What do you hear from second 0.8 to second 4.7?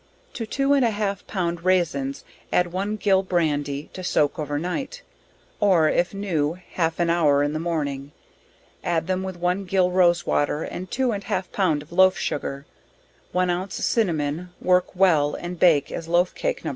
a half pound raisins, add 1 gill brandy, to soak over